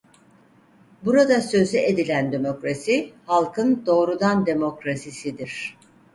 [1.05, 5.77] Burada sözü edilen demokrasi halkın doğrudan demokrasisidir.